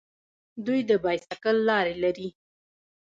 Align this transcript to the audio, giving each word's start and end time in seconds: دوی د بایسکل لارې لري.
دوی 0.65 0.79
د 0.89 0.91
بایسکل 1.03 1.57
لارې 1.69 1.95
لري. 2.03 2.27